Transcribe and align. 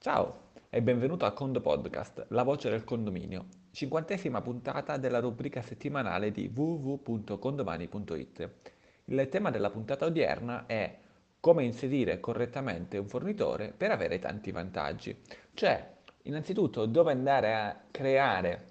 Ciao 0.00 0.50
e 0.70 0.80
benvenuto 0.80 1.24
a 1.24 1.32
Condo 1.32 1.60
Podcast, 1.60 2.26
la 2.28 2.44
voce 2.44 2.70
del 2.70 2.84
condominio, 2.84 3.46
cinquantesima 3.72 4.40
puntata 4.40 4.96
della 4.96 5.18
rubrica 5.18 5.60
settimanale 5.60 6.30
di 6.30 6.48
www.condomani.it. 6.54 8.50
Il 9.06 9.28
tema 9.28 9.50
della 9.50 9.70
puntata 9.70 10.06
odierna 10.06 10.66
è 10.66 10.96
come 11.40 11.64
inserire 11.64 12.20
correttamente 12.20 12.96
un 12.96 13.08
fornitore 13.08 13.74
per 13.76 13.90
avere 13.90 14.20
tanti 14.20 14.52
vantaggi, 14.52 15.20
cioè 15.52 15.94
innanzitutto 16.22 16.86
dove 16.86 17.10
andare 17.10 17.54
a 17.56 17.76
creare 17.90 18.66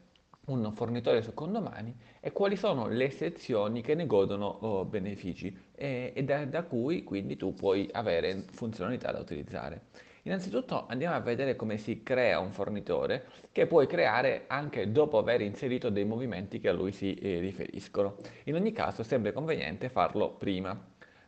un 0.46 0.72
fornitore 0.74 1.22
su 1.22 1.34
condomani 1.34 1.94
e 2.22 2.32
quali 2.32 2.56
sono 2.56 2.88
le 2.88 3.10
sezioni 3.10 3.82
che 3.82 3.96
ne 3.96 4.06
godono 4.06 4.46
oh, 4.46 4.86
benefici 4.86 5.54
e, 5.76 6.14
e 6.16 6.24
da, 6.24 6.46
da 6.46 6.64
cui 6.64 7.04
quindi 7.04 7.36
tu 7.36 7.54
puoi 7.54 7.90
avere 7.92 8.46
funzionalità 8.50 9.12
da 9.12 9.20
utilizzare. 9.20 9.82
Innanzitutto 10.28 10.88
andiamo 10.90 11.16
a 11.16 11.22
vedere 11.22 11.56
come 11.56 11.78
si 11.78 12.04
crea 12.04 12.40
un 12.40 12.52
fornitore 12.52 13.28
che 13.54 13.66
puoi 13.66 13.88
creare 13.88 14.44
anche 14.48 14.92
dopo 14.92 15.18
aver 15.18 15.40
inserito 15.40 15.90
dei 15.90 16.04
movimenti 16.04 16.60
che 16.60 16.68
a 16.68 16.74
lui 16.74 16.92
si 16.92 17.14
eh, 17.14 17.40
riferiscono. 17.40 18.18
In 18.44 18.56
ogni 18.56 18.74
caso 18.74 19.04
è 19.04 19.06
sempre 19.06 19.32
conveniente 19.32 19.88
farlo 19.88 20.32
prima. 20.32 20.78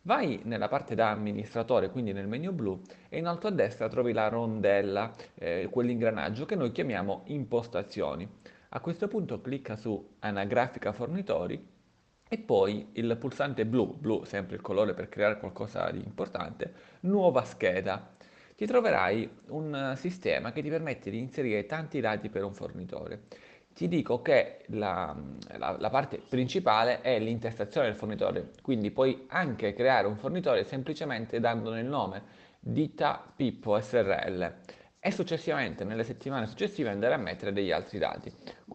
Vai 0.01 0.41
nella 0.43 0.67
parte 0.67 0.95
da 0.95 1.11
amministratore, 1.11 1.91
quindi 1.91 2.11
nel 2.11 2.27
menu 2.27 2.51
blu, 2.51 2.81
e 3.07 3.19
in 3.19 3.27
alto 3.27 3.47
a 3.47 3.51
destra 3.51 3.87
trovi 3.87 4.11
la 4.11 4.27
rondella, 4.27 5.13
eh, 5.35 5.69
quell'ingranaggio 5.71 6.45
che 6.45 6.55
noi 6.55 6.73
chiamiamo 6.73 7.21
impostazioni. 7.27 8.27
A 8.67 8.81
questo 8.81 9.07
punto 9.07 9.39
clicca 9.39 9.77
su 9.77 10.15
anagrafica 10.19 10.91
fornitori 10.91 11.65
e 12.27 12.37
poi 12.37 12.89
il 12.93 13.15
pulsante 13.17 13.65
blu, 13.65 13.95
blu 13.97 14.25
sempre 14.25 14.57
il 14.57 14.61
colore 14.61 14.93
per 14.93 15.07
creare 15.07 15.39
qualcosa 15.39 15.89
di 15.89 16.03
importante, 16.03 16.73
nuova 17.01 17.45
scheda. 17.45 18.17
Ti 18.59 18.65
troverai 18.65 19.29
un 19.51 19.93
sistema 19.95 20.51
che 20.51 20.61
ti 20.61 20.67
permette 20.67 21.09
di 21.09 21.17
inserire 21.17 21.65
tanti 21.65 22.01
dati 22.01 22.27
per 22.27 22.43
un 22.43 22.53
fornitore. 22.53 23.21
Ti 23.73 23.87
dico 23.87 24.21
che 24.21 24.65
la, 24.65 25.15
la, 25.57 25.77
la 25.79 25.89
parte 25.89 26.19
principale 26.27 26.99
è 26.99 27.17
l'intestazione 27.19 27.87
del 27.87 27.95
fornitore, 27.95 28.51
quindi 28.61 28.91
puoi 28.91 29.23
anche 29.29 29.71
creare 29.71 30.07
un 30.07 30.17
fornitore 30.17 30.65
semplicemente 30.65 31.39
dandone 31.39 31.79
il 31.79 31.85
nome, 31.85 32.21
ditta 32.59 33.31
Pippo 33.33 33.79
SRL 33.79 34.53
e 34.99 35.11
successivamente 35.11 35.85
nelle 35.85 36.03
settimane 36.03 36.45
successive 36.45 36.89
andare 36.89 37.13
a 37.13 37.17
mettere 37.17 37.53
degli 37.53 37.71
altri 37.71 37.97
dati. 37.97 38.29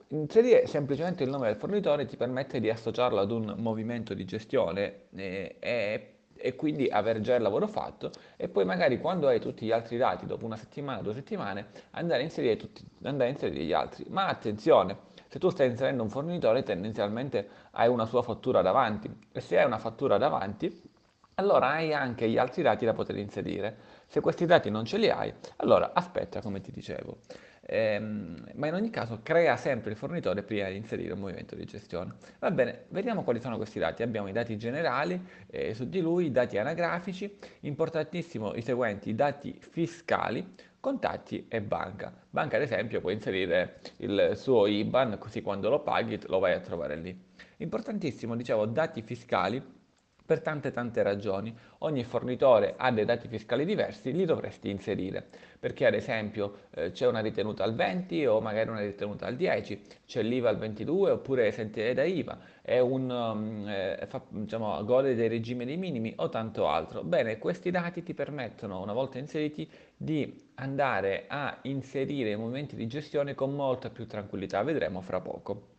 Inserire 0.09 0.67
semplicemente 0.67 1.25
il 1.25 1.29
nome 1.29 1.49
del 1.49 1.57
fornitore 1.57 2.07
ti 2.07 2.17
permette 2.17 2.59
di 2.59 2.71
associarlo 2.71 3.21
ad 3.21 3.31
un 3.31 3.57
movimento 3.59 4.15
di 4.15 4.25
gestione 4.25 5.09
eh, 5.15 5.57
e, 5.61 6.14
e 6.37 6.55
quindi 6.57 6.89
aver 6.89 7.21
già 7.21 7.35
il 7.35 7.43
lavoro 7.43 7.67
fatto 7.67 8.11
e 8.37 8.49
poi 8.49 8.65
magari 8.65 8.99
quando 8.99 9.29
hai 9.29 9.41
tutti 9.41 9.67
gli 9.67 9.73
altri 9.73 9.97
dati 9.97 10.27
dopo 10.27 10.45
una 10.45 10.57
settimana, 10.57 11.03
due 11.03 11.15
settimane 11.15 11.69
andare 11.93 12.21
a 12.21 12.25
inserire, 12.25 12.57
tutti, 12.57 12.85
andare 13.03 13.31
a 13.31 13.33
inserire 13.33 13.65
gli 13.65 13.73
altri. 13.73 14.05
Ma 14.09 14.27
attenzione, 14.27 14.97
se 15.29 15.39
tu 15.39 15.49
stai 15.51 15.69
inserendo 15.69 16.03
un 16.03 16.11
fornitore 16.11 16.63
tendenzialmente 16.63 17.49
hai 17.73 17.89
una 17.89 18.07
sua 18.07 18.23
fattura 18.23 18.63
davanti 18.63 19.11
e 19.33 19.41
se 19.41 19.59
hai 19.59 19.67
una 19.67 19.79
fattura 19.79 20.19
davanti 20.19 20.93
allora 21.37 21.71
hai 21.71 21.93
anche 21.93 22.29
gli 22.29 22.39
altri 22.39 22.63
dati 22.63 22.85
da 22.85 22.93
poter 22.93 23.17
inserire. 23.17 23.77
Se 24.07 24.21
questi 24.21 24.47
dati 24.47 24.71
non 24.71 24.85
ce 24.85 24.99
li 24.99 25.11
hai, 25.11 25.33
allora 25.57 25.91
aspetta 25.93 26.41
come 26.41 26.61
ti 26.61 26.71
dicevo. 26.71 27.19
Ehm, 27.67 28.45
ma 28.55 28.67
in 28.67 28.75
ogni 28.75 28.91
caso 28.91 29.21
crea 29.23 29.57
sempre 29.57 29.91
il 29.91 29.97
fornitore 29.97 30.43
prima 30.43 30.69
di 30.69 30.77
inserire 30.77 31.13
un 31.13 31.21
movimento 31.21 31.55
di 31.55 31.65
gestione. 31.65 32.15
Va 32.39 32.51
bene, 32.51 32.85
vediamo 32.89 33.23
quali 33.23 33.41
sono 33.41 33.57
questi 33.57 33.79
dati. 33.79 34.03
Abbiamo 34.03 34.29
i 34.29 34.33
dati 34.33 34.57
generali 34.57 35.21
eh, 35.47 35.75
su 35.75 35.89
di 35.89 36.01
lui, 36.01 36.27
i 36.27 36.31
dati 36.31 36.59
anagrafici, 36.59 37.37
importantissimo 37.61 38.55
i 38.55 38.63
seguenti, 38.63 39.11
i 39.11 39.15
dati 39.15 39.57
fiscali, 39.59 40.55
contatti 40.79 41.47
e 41.49 41.63
banca. 41.63 42.13
Banca 42.29 42.57
ad 42.57 42.63
esempio 42.63 43.01
puoi 43.01 43.15
inserire 43.15 43.81
il 43.99 44.33
suo 44.35 44.67
IBAN 44.67 45.17
così 45.19 45.41
quando 45.41 45.71
lo 45.71 45.81
paghi 45.81 46.21
lo 46.27 46.39
vai 46.39 46.53
a 46.53 46.61
trovare 46.61 46.97
lì. 46.97 47.19
Importantissimo, 47.59 48.37
dicevo, 48.37 48.67
dati 48.67 49.01
fiscali 49.01 49.63
per 50.27 50.41
tante 50.41 50.71
tante 50.71 51.03
ragioni. 51.03 51.55
Ogni 51.79 52.03
fornitore 52.05 52.75
ha 52.77 52.91
dei 52.91 53.05
dati 53.05 53.29
fiscali 53.29 53.65
diversi, 53.65 54.13
li 54.13 54.25
dovresti 54.25 54.71
inserire, 54.71 55.27
perché 55.59 55.87
ad 55.87 55.95
esempio 55.95 56.61
eh, 56.71 56.93
c'è 56.93 57.07
una 57.07 57.21
ritenuta 57.21 57.63
al 57.63 57.75
20 57.75 58.25
o 58.27 58.41
magari 58.41 58.71
una 58.71 58.81
ritenuta 58.81 59.27
al 59.27 59.37
10, 59.37 59.81
c'è 60.07 60.23
l'IVA 60.23 60.49
al 60.49 60.57
22 60.57 61.11
oppure 61.11 61.53
sentire 61.53 61.93
da 61.93 62.05
IVA, 62.05 62.39
un, 62.81 63.11
um, 63.11 63.69
eh, 63.69 64.07
fa, 64.09 64.23
diciamo, 64.29 64.83
gode 64.85 65.15
dei 65.15 65.29
regimi 65.29 65.67
dei 65.67 65.77
minimi 65.77 66.13
o 66.17 66.29
tanto 66.31 66.69
altro. 66.69 67.03
Bene, 67.03 67.39
questi 67.39 67.71
dati 67.71 68.03
ti 68.03 68.15
permettono, 68.15 68.81
una 68.81 68.95
volta 68.95 69.19
inseriti, 69.19 69.69
di 69.97 70.49
andare 70.55 71.25
a 71.29 71.59
inserire 71.63 72.31
i 72.31 72.37
movimenti 72.37 72.77
di 72.77 72.87
gestione 72.87 73.35
con 73.35 73.55
molta 73.55 73.91
più 73.91 74.07
tranquillità, 74.07 74.63
vedremo 74.63 75.03
fra 75.03 75.21
poco. 75.21 75.73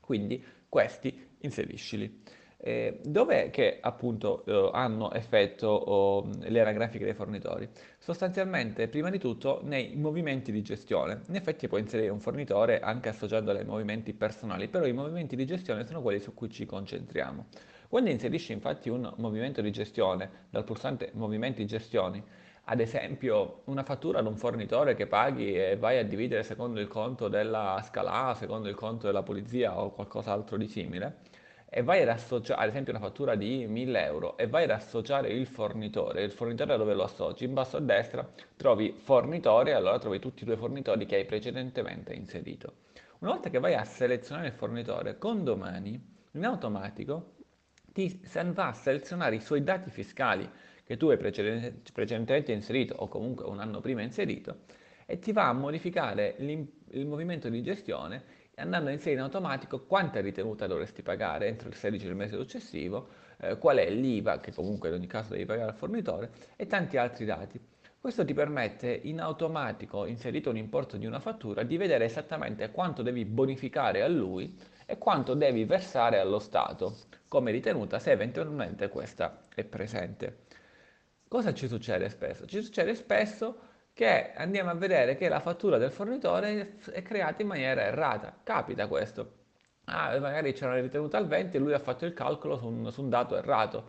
Quindi 0.00 0.44
questi 0.68 1.34
inseriscili. 1.40 2.22
Eh, 2.58 3.00
dov'è 3.04 3.50
che 3.50 3.78
appunto 3.80 4.44
eh, 4.46 4.70
hanno 4.72 5.12
effetto 5.12 5.68
oh, 5.68 6.28
le 6.38 6.60
anagrafiche 6.60 7.04
dei 7.04 7.14
fornitori? 7.14 7.68
Sostanzialmente, 7.98 8.88
prima 8.88 9.10
di 9.10 9.18
tutto, 9.18 9.60
nei 9.62 9.94
movimenti 9.94 10.50
di 10.52 10.62
gestione. 10.62 11.20
In 11.28 11.36
effetti 11.36 11.68
puoi 11.68 11.82
inserire 11.82 12.08
un 12.08 12.18
fornitore 12.20 12.80
anche 12.80 13.10
associandolo 13.10 13.58
ai 13.58 13.66
movimenti 13.66 14.14
personali, 14.14 14.68
però 14.68 14.86
i 14.86 14.92
movimenti 14.92 15.36
di 15.36 15.44
gestione 15.44 15.86
sono 15.86 16.00
quelli 16.00 16.18
su 16.18 16.32
cui 16.34 16.50
ci 16.50 16.64
concentriamo. 16.64 17.46
Quando 17.88 18.10
inserisci 18.10 18.52
infatti 18.52 18.88
un 18.88 19.12
movimento 19.18 19.60
di 19.60 19.70
gestione 19.70 20.46
dal 20.50 20.64
pulsante 20.64 21.10
movimenti 21.14 21.66
gestioni, 21.66 22.22
ad 22.68 22.80
esempio 22.80 23.62
una 23.66 23.84
fattura 23.84 24.18
ad 24.18 24.26
un 24.26 24.36
fornitore 24.36 24.96
che 24.96 25.06
paghi 25.06 25.54
e 25.54 25.76
vai 25.76 25.98
a 25.98 26.04
dividere 26.04 26.42
secondo 26.42 26.80
il 26.80 26.88
conto 26.88 27.28
della 27.28 27.80
Scala, 27.86 28.34
secondo 28.34 28.68
il 28.68 28.74
conto 28.74 29.06
della 29.06 29.22
polizia 29.22 29.78
o 29.78 29.92
qualcos'altro 29.92 30.56
di 30.56 30.66
simile, 30.66 31.18
e 31.68 31.82
vai 31.82 32.02
ad 32.02 32.08
associare, 32.08 32.62
ad 32.62 32.68
esempio 32.68 32.92
una 32.92 33.02
fattura 33.02 33.34
di 33.34 33.66
1000 33.66 34.04
euro, 34.04 34.36
e 34.38 34.46
vai 34.46 34.64
ad 34.64 34.70
associare 34.70 35.28
il 35.28 35.46
fornitore, 35.46 36.22
il 36.22 36.30
fornitore 36.30 36.76
dove 36.76 36.94
lo 36.94 37.02
associ? 37.02 37.44
In 37.44 37.54
basso 37.54 37.76
a 37.76 37.80
destra 37.80 38.28
trovi 38.56 38.94
fornitore, 38.96 39.70
e 39.70 39.74
allora 39.74 39.98
trovi 39.98 40.18
tutti 40.18 40.42
i 40.42 40.46
tuoi 40.46 40.56
fornitori 40.56 41.06
che 41.06 41.16
hai 41.16 41.24
precedentemente 41.24 42.14
inserito. 42.14 42.74
Una 43.18 43.32
volta 43.32 43.50
che 43.50 43.58
vai 43.58 43.74
a 43.74 43.84
selezionare 43.84 44.48
il 44.48 44.52
fornitore, 44.52 45.18
con 45.18 45.42
domani, 45.42 46.14
in 46.32 46.44
automatico, 46.44 47.34
ti 47.92 48.20
va 48.52 48.68
a 48.68 48.72
selezionare 48.74 49.36
i 49.36 49.40
suoi 49.40 49.64
dati 49.64 49.90
fiscali 49.90 50.48
che 50.84 50.96
tu 50.96 51.08
hai 51.08 51.16
precedentemente 51.16 52.52
inserito 52.52 52.94
o 52.94 53.08
comunque 53.08 53.46
un 53.46 53.58
anno 53.58 53.80
prima 53.80 54.02
inserito 54.02 54.64
e 55.06 55.18
ti 55.18 55.32
va 55.32 55.48
a 55.48 55.52
modificare 55.52 56.36
il 56.38 57.06
movimento 57.06 57.48
di 57.48 57.62
gestione 57.62 58.22
andando 58.58 58.88
a 58.88 58.92
inserire 58.92 59.18
in 59.18 59.24
automatico 59.24 59.84
quanta 59.84 60.20
ritenuta 60.20 60.66
dovresti 60.66 61.02
pagare 61.02 61.46
entro 61.46 61.68
il 61.68 61.74
16 61.74 62.06
del 62.06 62.14
mese 62.14 62.36
successivo, 62.36 63.08
eh, 63.38 63.58
qual 63.58 63.76
è 63.76 63.90
l'IVA, 63.90 64.40
che 64.40 64.52
comunque 64.52 64.88
in 64.88 64.94
ogni 64.94 65.06
caso 65.06 65.32
devi 65.32 65.44
pagare 65.44 65.70
al 65.70 65.76
fornitore, 65.76 66.30
e 66.56 66.66
tanti 66.66 66.96
altri 66.96 67.26
dati. 67.26 67.60
Questo 68.00 68.24
ti 68.24 68.32
permette 68.34 69.00
in 69.04 69.20
automatico, 69.20 70.06
inserito 70.06 70.48
un 70.48 70.56
importo 70.56 70.96
di 70.96 71.06
una 71.06 71.20
fattura, 71.20 71.64
di 71.64 71.76
vedere 71.76 72.04
esattamente 72.04 72.70
quanto 72.70 73.02
devi 73.02 73.24
bonificare 73.24 74.02
a 74.02 74.08
lui 74.08 74.56
e 74.86 74.96
quanto 74.96 75.34
devi 75.34 75.64
versare 75.64 76.18
allo 76.18 76.38
Stato 76.38 76.96
come 77.28 77.50
ritenuta 77.50 77.98
se 77.98 78.12
eventualmente 78.12 78.88
questa 78.88 79.44
è 79.54 79.64
presente. 79.64 80.44
Cosa 81.28 81.52
ci 81.52 81.66
succede 81.66 82.08
spesso? 82.08 82.46
Ci 82.46 82.62
succede 82.62 82.94
spesso 82.94 83.58
che 83.96 84.32
andiamo 84.34 84.68
a 84.68 84.74
vedere 84.74 85.16
che 85.16 85.26
la 85.26 85.40
fattura 85.40 85.78
del 85.78 85.90
fornitore 85.90 86.76
è 86.92 87.00
creata 87.00 87.40
in 87.40 87.48
maniera 87.48 87.80
errata. 87.80 88.40
Capita 88.42 88.88
questo. 88.88 89.32
Ah, 89.84 90.18
magari 90.18 90.52
c'era 90.52 90.72
una 90.72 90.82
ritenuta 90.82 91.16
al 91.16 91.26
20 91.26 91.56
e 91.56 91.60
lui 91.60 91.72
ha 91.72 91.78
fatto 91.78 92.04
il 92.04 92.12
calcolo 92.12 92.58
su 92.58 92.66
un, 92.66 92.92
su 92.92 93.00
un 93.00 93.08
dato 93.08 93.38
errato. 93.38 93.88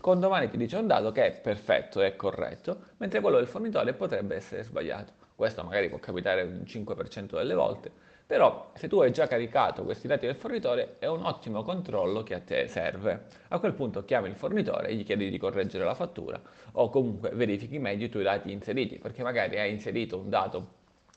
Con 0.00 0.18
domani 0.18 0.50
ti 0.50 0.56
dice 0.56 0.78
un 0.78 0.88
dato 0.88 1.12
che 1.12 1.26
è 1.26 1.32
perfetto, 1.32 2.00
è 2.00 2.16
corretto, 2.16 2.86
mentre 2.96 3.20
quello 3.20 3.36
del 3.36 3.46
fornitore 3.46 3.94
potrebbe 3.94 4.34
essere 4.34 4.64
sbagliato. 4.64 5.12
Questo 5.36 5.62
magari 5.62 5.88
può 5.88 6.00
capitare 6.00 6.42
un 6.42 6.64
5% 6.66 7.36
delle 7.36 7.54
volte, 7.54 7.92
però 8.30 8.70
se 8.76 8.86
tu 8.86 9.00
hai 9.00 9.10
già 9.10 9.26
caricato 9.26 9.82
questi 9.82 10.06
dati 10.06 10.24
del 10.24 10.36
fornitore 10.36 10.98
è 11.00 11.08
un 11.08 11.24
ottimo 11.24 11.64
controllo 11.64 12.22
che 12.22 12.34
a 12.34 12.40
te 12.40 12.68
serve. 12.68 13.24
A 13.48 13.58
quel 13.58 13.72
punto 13.72 14.04
chiami 14.04 14.28
il 14.28 14.36
fornitore 14.36 14.86
e 14.86 14.94
gli 14.94 15.02
chiedi 15.02 15.28
di 15.30 15.36
correggere 15.36 15.82
la 15.82 15.96
fattura 15.96 16.40
o 16.74 16.90
comunque 16.90 17.30
verifichi 17.30 17.80
meglio 17.80 18.04
i 18.04 18.08
tuoi 18.08 18.22
dati 18.22 18.52
inseriti 18.52 18.98
perché 18.98 19.24
magari 19.24 19.58
hai 19.58 19.72
inserito 19.72 20.16
un 20.16 20.28
dato 20.28 20.68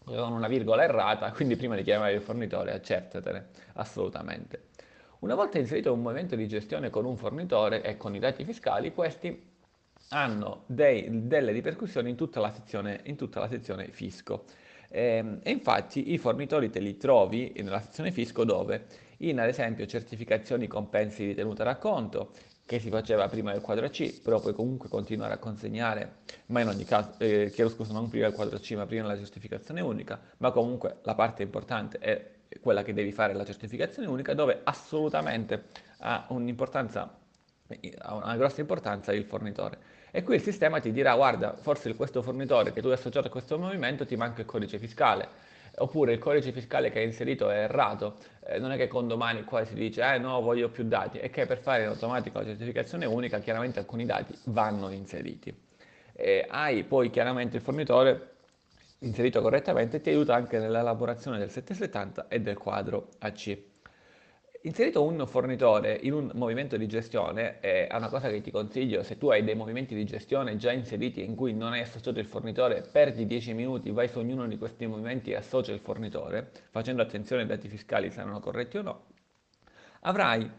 con 0.03 0.31
una 0.31 0.47
virgola 0.47 0.85
errata, 0.85 1.31
quindi 1.33 1.55
prima 1.55 1.75
di 1.75 1.83
chiamare 1.83 2.13
il 2.13 2.21
fornitore 2.21 2.73
accertatene 2.73 3.49
assolutamente. 3.73 4.69
Una 5.19 5.35
volta 5.35 5.59
inserito 5.59 5.93
un 5.93 6.01
movimento 6.01 6.35
di 6.35 6.47
gestione 6.47 6.89
con 6.89 7.05
un 7.05 7.15
fornitore 7.15 7.83
e 7.83 7.95
con 7.95 8.15
i 8.15 8.19
dati 8.19 8.43
fiscali, 8.43 8.91
questi 8.91 9.51
hanno 10.09 10.63
dei, 10.65 11.27
delle 11.27 11.51
ripercussioni 11.51 12.09
in 12.09 12.15
tutta 12.15 12.51
sezione, 12.51 13.01
in 13.03 13.15
tutta 13.15 13.39
la 13.39 13.47
sezione 13.47 13.89
fisco. 13.91 14.45
Ehm, 14.95 15.39
e 15.41 15.49
infatti 15.49 16.13
i 16.13 16.19
fornitori 16.19 16.69
te 16.69 16.79
li 16.79 16.97
trovi 16.97 17.51
nella 17.57 17.81
sezione 17.81 18.11
fisco 18.11 18.43
dove 18.43 18.85
in 19.19 19.39
ad 19.39 19.47
esempio 19.47 19.87
certificazioni 19.87 20.67
compensi 20.67 21.25
di 21.25 21.33
tenuta 21.33 21.63
racconto, 21.63 22.31
che 22.65 22.79
si 22.79 22.89
faceva 22.89 23.27
prima 23.27 23.51
del 23.51 23.61
quadro 23.61 23.89
C, 23.89 24.21
però 24.21 24.39
puoi 24.39 24.53
comunque 24.53 24.89
continuare 24.89 25.33
a 25.33 25.37
consegnare, 25.37 26.17
ma 26.47 26.61
in 26.61 26.67
ogni 26.67 26.83
caso, 26.83 27.15
eh, 27.17 27.49
chiedo 27.51 27.69
scusa, 27.71 27.91
non 27.91 28.07
prima 28.07 28.27
del 28.27 28.35
quadro 28.35 28.59
C, 28.59 28.71
ma 28.75 28.85
prima 28.85 29.07
della 29.07 29.17
certificazione 29.17 29.81
unica, 29.81 30.19
ma 30.37 30.51
comunque 30.51 30.97
la 31.03 31.15
parte 31.15 31.41
importante 31.43 31.97
è 31.97 32.31
quella 32.61 32.83
che 32.83 32.93
devi 32.93 33.11
fare 33.11 33.33
la 33.33 33.45
certificazione 33.45 34.07
unica, 34.07 34.33
dove 34.35 34.61
assolutamente 34.63 35.65
ha 35.99 36.25
un'importanza, 36.29 37.17
ha 37.97 38.15
una 38.15 38.35
grossa 38.37 38.61
importanza 38.61 39.11
il 39.11 39.25
fornitore. 39.25 39.92
E 40.15 40.21
qui 40.21 40.35
il 40.35 40.43
sistema 40.43 40.79
ti 40.79 40.91
dirà, 40.91 41.15
guarda, 41.15 41.55
forse 41.55 41.95
questo 41.95 42.21
fornitore 42.21 42.71
che 42.71 42.81
tu 42.81 42.87
hai 42.87 42.93
associato 42.93 43.25
a 43.25 43.29
questo 43.31 43.57
movimento 43.57 44.05
ti 44.05 44.15
manca 44.15 44.41
il 44.41 44.45
codice 44.45 44.77
fiscale, 44.77 45.27
oppure 45.77 46.13
il 46.13 46.19
codice 46.19 46.51
fiscale 46.51 46.91
che 46.91 46.99
hai 46.99 47.05
inserito 47.05 47.49
è 47.49 47.63
errato, 47.63 48.17
eh, 48.45 48.59
non 48.59 48.71
è 48.71 48.77
che 48.77 48.87
con 48.87 49.07
domani 49.07 49.43
qua 49.43 49.65
si 49.65 49.73
dice 49.73 50.03
eh 50.03 50.19
no 50.19 50.39
voglio 50.41 50.69
più 50.69 50.83
dati, 50.83 51.17
è 51.17 51.31
che 51.31 51.47
per 51.47 51.57
fare 51.57 51.81
in 51.81 51.89
automatico 51.89 52.37
la 52.37 52.45
certificazione 52.45 53.07
unica 53.07 53.39
chiaramente 53.39 53.79
alcuni 53.79 54.05
dati 54.05 54.37
vanno 54.43 54.91
inseriti. 54.91 55.51
Eh, 56.13 56.45
hai 56.47 56.83
poi 56.83 57.09
chiaramente 57.09 57.57
il 57.57 57.63
fornitore 57.63 58.35
inserito 58.99 59.41
correttamente 59.41 59.99
ti 59.99 60.09
aiuta 60.09 60.35
anche 60.35 60.59
nell'elaborazione 60.59 61.39
del 61.39 61.49
770 61.49 62.27
e 62.27 62.39
del 62.39 62.59
quadro 62.59 63.09
AC. 63.17 63.57
Inserito 64.65 65.03
un 65.03 65.27
fornitore 65.27 65.99
in 66.03 66.13
un 66.13 66.31
movimento 66.35 66.77
di 66.77 66.87
gestione 66.87 67.59
è 67.59 67.87
una 67.91 68.07
cosa 68.09 68.29
che 68.29 68.41
ti 68.41 68.49
consiglio, 68.49 69.03
se 69.03 69.17
tu 69.17 69.27
hai 69.29 69.43
dei 69.43 69.55
movimenti 69.55 69.93
di 69.93 70.05
gestione 70.05 70.55
già 70.55 70.71
inseriti 70.71 71.23
in 71.23 71.35
cui 71.35 71.53
non 71.53 71.73
hai 71.73 71.81
associato 71.81 72.19
il 72.19 72.25
fornitore, 72.25 72.81
perdi 72.81 73.25
10 73.27 73.53
minuti, 73.53 73.91
vai 73.91 74.07
su 74.07 74.19
ognuno 74.19 74.47
di 74.47 74.57
questi 74.57 74.87
movimenti 74.87 75.31
e 75.31 75.35
associa 75.35 75.73
il 75.73 75.79
fornitore, 75.79 76.51
facendo 76.71 77.01
attenzione 77.01 77.41
ai 77.41 77.47
dati 77.47 77.67
fiscali 77.67 78.09
se 78.09 78.21
erano 78.21 78.39
corretti 78.39 78.77
o 78.77 78.81
no, 78.81 79.05
avrai 80.01 80.49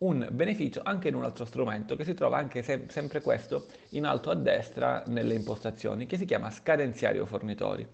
un 0.00 0.26
beneficio 0.32 0.80
anche 0.82 1.08
in 1.08 1.14
un 1.14 1.24
altro 1.24 1.44
strumento 1.44 1.96
che 1.96 2.04
si 2.04 2.14
trova 2.14 2.38
anche 2.38 2.62
se- 2.62 2.86
sempre 2.88 3.20
questo 3.20 3.66
in 3.90 4.06
alto 4.06 4.30
a 4.30 4.34
destra 4.34 5.02
nelle 5.06 5.34
impostazioni, 5.34 6.06
che 6.06 6.16
si 6.16 6.24
chiama 6.24 6.50
scadenziario 6.50 7.26
fornitori. 7.26 7.86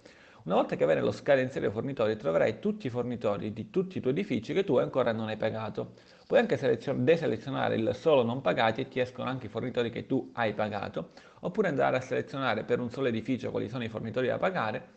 Una 0.46 0.54
volta 0.54 0.76
che 0.76 0.84
avrai 0.84 1.00
lo 1.00 1.10
scadenziario 1.10 1.72
fornitori 1.72 2.16
troverai 2.16 2.60
tutti 2.60 2.86
i 2.86 2.90
fornitori 2.90 3.52
di 3.52 3.68
tutti 3.68 3.98
i 3.98 4.00
tuoi 4.00 4.12
edifici 4.12 4.52
che 4.52 4.62
tu 4.62 4.76
ancora 4.76 5.10
non 5.10 5.26
hai 5.26 5.36
pagato. 5.36 5.94
Puoi 6.24 6.38
anche 6.38 6.56
selezion- 6.56 7.02
deselezionare 7.02 7.74
il 7.74 7.92
solo 7.96 8.22
non 8.22 8.42
pagati 8.42 8.82
e 8.82 8.86
ti 8.86 9.00
escono 9.00 9.28
anche 9.28 9.46
i 9.46 9.48
fornitori 9.48 9.90
che 9.90 10.06
tu 10.06 10.30
hai 10.34 10.54
pagato, 10.54 11.10
oppure 11.40 11.66
andare 11.66 11.96
a 11.96 12.00
selezionare 12.00 12.62
per 12.62 12.78
un 12.78 12.90
solo 12.90 13.08
edificio 13.08 13.50
quali 13.50 13.68
sono 13.68 13.82
i 13.82 13.88
fornitori 13.88 14.28
da 14.28 14.38
pagare 14.38 14.88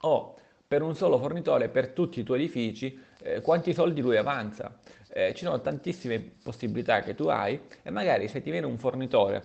o 0.00 0.34
per 0.66 0.82
un 0.82 0.96
solo 0.96 1.16
fornitore 1.18 1.68
per 1.68 1.90
tutti 1.90 2.18
i 2.18 2.24
tuoi 2.24 2.40
edifici 2.40 3.00
eh, 3.22 3.42
quanti 3.42 3.72
soldi 3.72 4.00
lui 4.00 4.16
avanza. 4.16 4.80
Eh, 5.12 5.32
ci 5.34 5.44
sono 5.44 5.60
tantissime 5.60 6.18
possibilità 6.42 7.02
che 7.02 7.14
tu 7.14 7.28
hai 7.28 7.60
e 7.84 7.90
magari 7.90 8.26
se 8.26 8.42
ti 8.42 8.50
viene 8.50 8.66
un 8.66 8.78
fornitore 8.78 9.44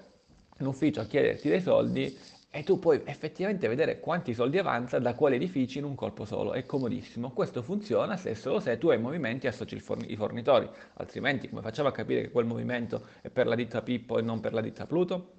in 0.57 0.65
ufficio 0.65 0.99
a 0.99 1.05
chiederti 1.05 1.47
dei 1.47 1.61
soldi 1.61 2.17
e 2.53 2.63
tu 2.63 2.79
puoi 2.79 3.01
effettivamente 3.05 3.69
vedere 3.69 4.01
quanti 4.01 4.33
soldi 4.33 4.57
avanza 4.57 4.99
da 4.99 5.15
quali 5.15 5.35
edifici 5.35 5.77
in 5.77 5.85
un 5.85 5.95
colpo 5.95 6.25
solo, 6.25 6.51
è 6.51 6.65
comodissimo. 6.65 7.31
Questo 7.31 7.63
funziona 7.63 8.17
se 8.17 8.35
solo 8.35 8.59
se 8.59 8.77
tu 8.77 8.89
hai 8.89 8.99
movimenti 8.99 9.45
e 9.45 9.49
associ 9.49 9.81
i 10.07 10.15
fornitori, 10.17 10.69
altrimenti 10.95 11.47
come 11.47 11.61
facciamo 11.61 11.87
a 11.87 11.93
capire 11.93 12.23
che 12.23 12.31
quel 12.31 12.45
movimento 12.45 13.07
è 13.21 13.29
per 13.29 13.47
la 13.47 13.55
ditta 13.55 13.81
Pippo 13.81 14.19
e 14.19 14.21
non 14.21 14.41
per 14.41 14.51
la 14.53 14.59
ditta 14.59 14.85
Pluto? 14.85 15.31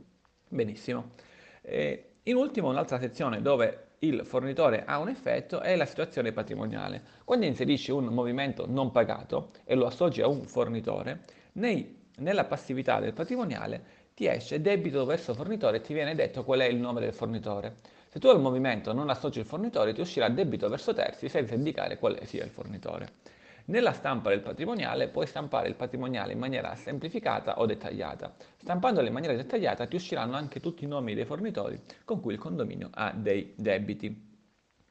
Benissimo. 0.48 1.10
E 1.60 2.14
in 2.22 2.36
ultimo 2.36 2.70
un'altra 2.70 2.98
sezione 2.98 3.42
dove 3.42 3.88
il 4.00 4.24
fornitore 4.24 4.84
ha 4.86 4.98
un 4.98 5.08
effetto 5.08 5.60
è 5.60 5.76
la 5.76 5.84
situazione 5.84 6.32
patrimoniale. 6.32 7.02
Quando 7.24 7.44
inserisci 7.44 7.90
un 7.90 8.06
movimento 8.06 8.66
non 8.66 8.90
pagato 8.90 9.50
e 9.64 9.74
lo 9.74 9.84
associ 9.84 10.22
a 10.22 10.28
un 10.28 10.44
fornitore, 10.44 11.20
nei, 11.52 12.08
nella 12.16 12.44
passività 12.46 13.00
del 13.00 13.12
patrimoniale 13.12 14.00
ti 14.14 14.26
esce 14.26 14.60
debito 14.60 15.04
verso 15.04 15.34
fornitore 15.34 15.78
e 15.78 15.80
ti 15.80 15.94
viene 15.94 16.14
detto 16.14 16.44
qual 16.44 16.60
è 16.60 16.66
il 16.66 16.76
nome 16.76 17.00
del 17.00 17.12
fornitore. 17.12 17.76
Se 18.08 18.18
tu 18.18 18.28
al 18.28 18.40
movimento 18.40 18.92
non 18.92 19.08
associ 19.08 19.38
il 19.38 19.46
fornitore 19.46 19.94
ti 19.94 20.00
uscirà 20.00 20.28
debito 20.28 20.68
verso 20.68 20.92
terzi 20.92 21.28
senza 21.28 21.54
indicare 21.54 21.98
quale 21.98 22.26
sia 22.26 22.44
il 22.44 22.50
fornitore. 22.50 23.20
Nella 23.66 23.92
stampa 23.92 24.30
del 24.30 24.40
patrimoniale 24.40 25.08
puoi 25.08 25.26
stampare 25.26 25.68
il 25.68 25.76
patrimoniale 25.76 26.32
in 26.32 26.38
maniera 26.38 26.74
semplificata 26.74 27.60
o 27.60 27.66
dettagliata. 27.66 28.34
Stampandolo 28.58 29.06
in 29.06 29.12
maniera 29.12 29.34
dettagliata 29.34 29.86
ti 29.86 29.94
usciranno 29.94 30.36
anche 30.36 30.60
tutti 30.60 30.84
i 30.84 30.88
nomi 30.88 31.14
dei 31.14 31.24
fornitori 31.24 31.80
con 32.04 32.20
cui 32.20 32.34
il 32.34 32.40
condominio 32.40 32.90
ha 32.92 33.12
dei 33.12 33.54
debiti. 33.56 34.30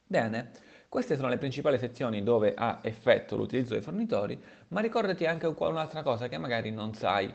Bene, 0.04 0.50
queste 0.88 1.16
sono 1.16 1.28
le 1.28 1.38
principali 1.38 1.78
sezioni 1.78 2.22
dove 2.22 2.54
ha 2.54 2.80
effetto 2.82 3.36
l'utilizzo 3.36 3.74
dei 3.74 3.82
fornitori, 3.82 4.38
ma 4.68 4.80
ricordati 4.80 5.26
anche 5.26 5.46
un'altra 5.46 6.02
cosa 6.02 6.28
che 6.28 6.38
magari 6.38 6.70
non 6.70 6.92
sai. 6.92 7.32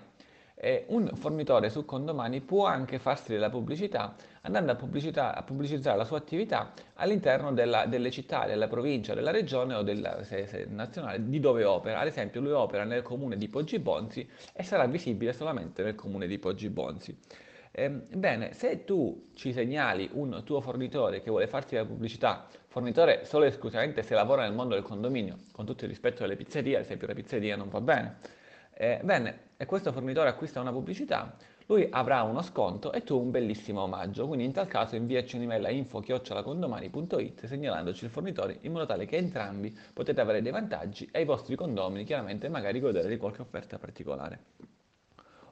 Eh, 0.59 0.85
un 0.87 1.11
fornitore 1.13 1.69
su 1.69 1.85
condomani 1.85 2.41
può 2.41 2.65
anche 2.65 2.97
farsi 2.97 3.31
della 3.31 3.51
pubblicità 3.51 4.15
andando 4.41 4.71
a, 4.71 5.31
a 5.31 5.43
pubblicizzare 5.43 5.97
la 5.97 6.03
sua 6.03 6.17
attività 6.17 6.73
all'interno 6.95 7.53
della, 7.53 7.85
delle 7.85 8.09
città, 8.09 8.47
della 8.47 8.67
provincia, 8.67 9.13
della 9.13 9.29
regione 9.29 9.75
o 9.75 9.83
della 9.83 10.23
se, 10.23 10.47
se, 10.47 10.65
nazionale 10.67 11.29
di 11.29 11.39
dove 11.39 11.63
opera. 11.63 11.99
Ad 11.99 12.07
esempio 12.07 12.41
lui 12.41 12.53
opera 12.53 12.85
nel 12.85 13.03
comune 13.03 13.37
di 13.37 13.47
Poggi 13.49 13.77
Bonzi 13.77 14.27
e 14.51 14.63
sarà 14.63 14.87
visibile 14.87 15.31
solamente 15.31 15.83
nel 15.83 15.93
comune 15.93 16.25
di 16.25 16.39
Poggi 16.39 16.69
Bonzi. 16.69 17.15
Ebbene, 17.69 18.53
se 18.53 18.83
tu 18.83 19.29
ci 19.35 19.53
segnali 19.53 20.09
un 20.13 20.41
tuo 20.43 20.59
fornitore 20.61 21.21
che 21.21 21.29
vuole 21.29 21.45
farti 21.45 21.75
la 21.75 21.85
pubblicità, 21.85 22.47
fornitore 22.65 23.25
solo 23.25 23.45
e 23.45 23.49
esclusivamente 23.49 24.01
se 24.01 24.15
lavora 24.15 24.41
nel 24.41 24.53
mondo 24.53 24.73
del 24.73 24.83
condominio, 24.83 25.37
con 25.51 25.67
tutto 25.67 25.83
il 25.83 25.89
rispetto 25.91 26.23
delle 26.23 26.35
pizzerie, 26.35 26.77
ad 26.77 26.81
esempio 26.81 27.05
la 27.05 27.13
pizzeria 27.13 27.55
non 27.55 27.69
va 27.69 27.79
bene, 27.79 28.17
eh, 28.79 28.99
bene, 29.03 29.39
e 29.57 29.65
questo 29.65 29.91
fornitore 29.91 30.29
acquista 30.29 30.61
una 30.61 30.71
pubblicità, 30.71 31.35
lui 31.65 31.87
avrà 31.89 32.21
uno 32.21 32.41
sconto 32.43 32.93
e 32.93 33.03
tu 33.03 33.19
un 33.19 33.31
bellissimo 33.31 33.81
omaggio. 33.81 34.27
Quindi 34.27 34.45
in 34.45 34.51
tal 34.51 34.67
caso 34.67 34.95
inviaci 34.95 35.35
un'email 35.35 35.65
a 35.65 35.69
info-condomani.it 35.69 37.45
segnalandoci 37.45 38.05
il 38.05 38.11
fornitore 38.11 38.59
in 38.61 38.71
modo 38.71 38.85
tale 38.85 39.05
che 39.05 39.17
entrambi 39.17 39.75
potete 39.93 40.21
avere 40.21 40.41
dei 40.41 40.51
vantaggi 40.51 41.09
e 41.11 41.21
i 41.21 41.25
vostri 41.25 41.55
condomini 41.55 42.05
chiaramente 42.05 42.47
magari 42.49 42.79
godere 42.79 43.09
di 43.09 43.17
qualche 43.17 43.41
offerta 43.41 43.79
particolare. 43.79 44.39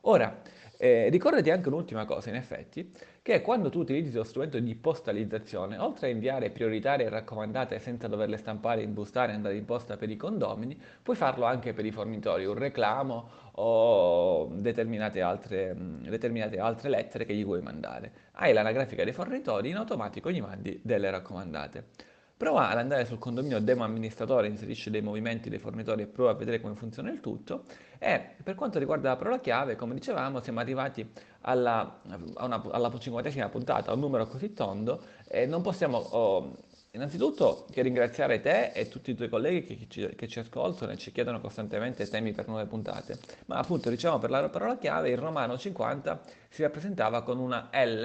Ora, 0.01 0.39
eh, 0.77 1.09
ricordati 1.09 1.49
anche 1.49 1.67
un'ultima 1.67 2.05
cosa, 2.05 2.29
in 2.29 2.35
effetti, 2.35 2.91
che 3.21 3.41
quando 3.41 3.69
tu 3.69 3.79
utilizzi 3.79 4.15
lo 4.15 4.23
strumento 4.23 4.59
di 4.59 4.75
postalizzazione, 4.75 5.77
oltre 5.77 6.07
a 6.07 6.09
inviare 6.09 6.49
prioritarie 6.51 7.05
e 7.05 7.09
raccomandate 7.09 7.79
senza 7.79 8.07
doverle 8.07 8.37
stampare, 8.37 8.81
imbustare 8.81 9.31
e 9.31 9.35
andare 9.35 9.55
in 9.55 9.65
posta 9.65 9.97
per 9.97 10.09
i 10.09 10.15
condomini, 10.15 10.79
puoi 11.01 11.15
farlo 11.15 11.45
anche 11.45 11.73
per 11.73 11.85
i 11.85 11.91
fornitori, 11.91 12.45
un 12.45 12.55
reclamo 12.55 13.29
o 13.53 14.47
determinate 14.51 15.21
altre, 15.21 15.75
determinate 15.75 16.59
altre 16.59 16.89
lettere 16.89 17.25
che 17.25 17.33
gli 17.33 17.45
vuoi 17.45 17.61
mandare. 17.61 18.11
Hai 18.33 18.53
l'anagrafica 18.53 19.03
dei 19.03 19.13
fornitori, 19.13 19.69
in 19.69 19.77
automatico 19.77 20.31
gli 20.31 20.41
mandi 20.41 20.79
delle 20.83 21.09
raccomandate. 21.09 22.13
Prova 22.37 22.67
ad 22.69 22.77
andare 22.77 23.05
sul 23.05 23.17
condominio 23.17 23.61
demo 23.61 23.85
amministratore, 23.85 24.47
inserisce 24.47 24.89
dei 24.89 25.01
movimenti 25.01 25.49
dei 25.49 25.57
fornitori 25.57 26.01
e 26.01 26.07
prova 26.07 26.31
a 26.31 26.33
vedere 26.33 26.59
come 26.59 26.75
funziona 26.75 27.09
il 27.09 27.21
tutto. 27.21 27.63
E 27.97 28.35
per 28.43 28.55
quanto 28.55 28.77
riguarda 28.77 29.07
la 29.07 29.15
parola 29.15 29.39
chiave, 29.39 29.77
come 29.77 29.93
dicevamo, 29.93 30.41
siamo 30.41 30.59
arrivati 30.59 31.09
alla, 31.41 32.01
una, 32.37 32.61
alla 32.71 32.91
50 32.97 33.47
puntata, 33.47 33.91
a 33.91 33.93
un 33.93 34.01
numero 34.01 34.27
così 34.27 34.51
tondo, 34.51 35.01
e 35.29 35.45
non 35.45 35.61
possiamo 35.61 35.97
oh, 35.97 36.57
innanzitutto 36.91 37.67
che 37.71 37.81
ringraziare 37.81 38.41
te 38.41 38.71
e 38.73 38.89
tutti 38.89 39.11
i 39.11 39.15
tuoi 39.15 39.29
colleghi 39.29 39.77
che 39.77 39.85
ci, 39.87 40.15
che 40.15 40.27
ci, 40.27 40.39
ascoltano 40.39 40.91
e 40.91 40.97
ci 40.97 41.13
chiedono 41.13 41.39
costantemente 41.39 42.05
temi 42.09 42.33
per 42.33 42.49
nuove 42.49 42.65
puntate. 42.65 43.17
Ma 43.45 43.59
appunto, 43.59 43.89
diciamo 43.89 44.19
per 44.19 44.29
la 44.29 44.49
parola 44.49 44.77
chiave, 44.77 45.09
il 45.09 45.17
romano 45.17 45.57
50 45.57 46.21
si 46.49 46.63
rappresentava 46.63 47.23
con 47.23 47.39
una 47.39 47.69
L, 47.71 48.03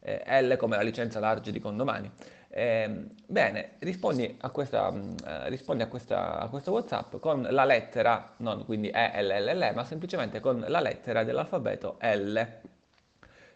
eh, 0.00 0.42
L 0.42 0.56
come 0.56 0.76
la 0.76 0.82
licenza 0.82 1.20
large 1.20 1.52
di 1.52 1.60
condomani. 1.60 2.10
Eh, 2.50 3.06
bene, 3.26 3.76
rispondi 3.80 4.36
a, 4.40 4.50
questa, 4.50 4.92
eh, 5.26 5.48
rispondi 5.50 5.82
a, 5.82 5.88
questa, 5.88 6.38
a 6.38 6.48
questo 6.48 6.72
WhatsApp 6.72 7.16
con 7.16 7.46
la 7.50 7.64
lettera, 7.64 8.34
non 8.38 8.64
quindi 8.64 8.88
E, 8.88 9.22
L, 9.22 9.26
L, 9.26 9.58
L, 9.58 9.72
ma 9.74 9.84
semplicemente 9.84 10.40
con 10.40 10.64
la 10.66 10.80
lettera 10.80 11.24
dell'alfabeto 11.24 11.98
L. 12.00 12.40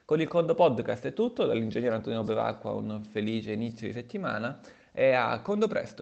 Con 0.04 0.20
il 0.20 0.28
Condo 0.28 0.54
Podcast 0.54 1.06
è 1.06 1.12
tutto, 1.14 1.46
dall'ingegnere 1.46 1.94
Antonio 1.94 2.22
Bevacqua 2.22 2.72
un 2.72 3.02
felice 3.02 3.52
inizio 3.52 3.87
di 3.87 3.94
settimana 3.94 4.61
e 4.92 5.12
a 5.12 5.40
Condo 5.40 5.68
presto! 5.68 5.90